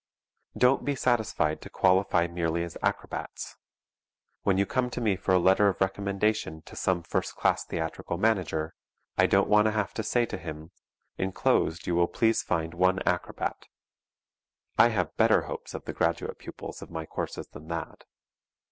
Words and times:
Don't 0.57 0.83
be 0.83 0.95
satisfied 0.95 1.61
to 1.61 1.69
qualify 1.69 2.25
merely 2.25 2.63
as 2.63 2.75
acrobats. 2.81 3.55
When 4.41 4.57
you 4.57 4.65
come 4.65 4.89
to 4.89 4.99
me 4.99 5.15
for 5.15 5.31
a 5.31 5.37
letter 5.37 5.67
of 5.69 5.79
recommendation 5.79 6.63
to 6.63 6.75
some 6.75 7.03
first 7.03 7.35
class 7.35 7.63
theatrical 7.65 8.17
manager, 8.17 8.73
I 9.15 9.27
don't 9.27 9.47
want 9.47 9.65
to 9.65 9.71
have 9.71 9.93
to 9.93 10.01
say 10.01 10.25
to 10.25 10.39
him: 10.39 10.71
"Enclosed 11.19 11.85
you 11.85 11.93
will 11.93 12.07
please 12.07 12.41
find 12.41 12.73
one 12.73 12.97
acrobat." 13.05 13.67
I 14.75 14.87
have 14.87 15.15
better 15.17 15.43
hopes 15.43 15.75
of 15.75 15.85
the 15.85 15.93
graduate 15.93 16.39
pupils 16.39 16.81
of 16.81 16.89
my 16.89 17.05
courses 17.05 17.49
than 17.49 17.67
that. 17.67 18.05